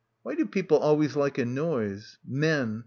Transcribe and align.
Why 0.23 0.33
do 0.33 0.47
people 0.47 0.79
alw'ays 0.79 1.15
like 1.15 1.37
a 1.37 1.45
noise? 1.45 2.17
Men. 2.25 2.79